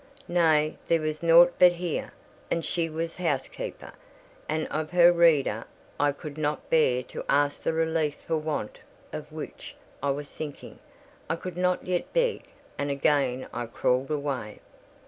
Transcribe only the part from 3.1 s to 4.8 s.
housekeeper;" and